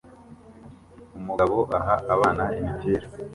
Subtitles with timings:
[1.19, 3.05] Umugabo aha abana imipira